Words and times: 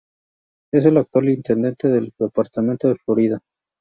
Es 0.73 0.87
el 0.87 0.97
actual 0.97 1.29
Intendente 1.29 1.87
del 1.87 2.11
Departamento 2.17 2.87
de 2.87 2.95
Florida. 3.05 3.39